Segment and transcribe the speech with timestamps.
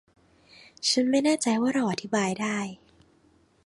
[0.89, 2.57] ฉันไม่แน่ใจว่าเราอธิบายได้